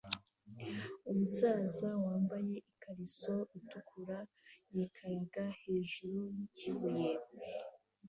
[1.09, 4.19] Umusaza wambaye ikariso itukura
[4.73, 7.09] yikaraga hejuru yikibuye